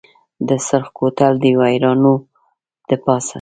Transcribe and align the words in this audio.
د 0.47 0.49
سرخ 0.67 0.87
کوتل 0.97 1.33
دویرانو 1.41 2.13
دپاسه 2.89 3.29